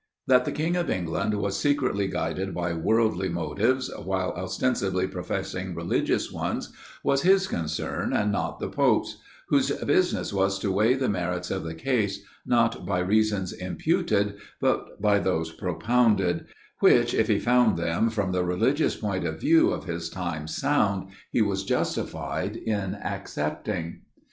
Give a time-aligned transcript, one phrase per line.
[0.25, 6.31] That the king of England was secretly guided by worldly motives, while ostensibly professing religious
[6.31, 9.17] ones, was his concern and not the pope's:
[9.49, 12.17] whose business was to weigh the merits of the case,
[12.47, 16.47] not by reasons imputed, but by those propounded;
[16.79, 21.09] which, if he found them, from the religious point of view of his times, sound,
[21.29, 24.01] he was justified in accepting.